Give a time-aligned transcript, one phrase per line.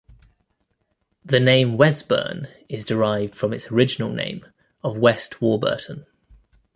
[1.23, 4.43] The name Wesburn is derived from its original name
[4.83, 6.07] of West Warburton.